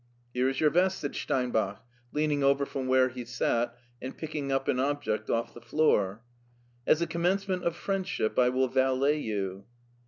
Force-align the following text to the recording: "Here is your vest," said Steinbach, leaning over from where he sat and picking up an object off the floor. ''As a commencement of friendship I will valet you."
"Here 0.33 0.49
is 0.49 0.59
your 0.59 0.71
vest," 0.71 0.97
said 0.99 1.15
Steinbach, 1.15 1.77
leaning 2.11 2.43
over 2.43 2.65
from 2.65 2.87
where 2.87 3.09
he 3.09 3.23
sat 3.23 3.77
and 4.01 4.17
picking 4.17 4.51
up 4.51 4.67
an 4.67 4.79
object 4.79 5.29
off 5.29 5.53
the 5.53 5.61
floor. 5.61 6.23
''As 6.87 7.03
a 7.03 7.05
commencement 7.05 7.63
of 7.63 7.75
friendship 7.75 8.39
I 8.39 8.49
will 8.49 8.67
valet 8.67 9.19
you." 9.19 9.65